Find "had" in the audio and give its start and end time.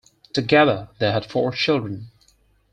1.11-1.27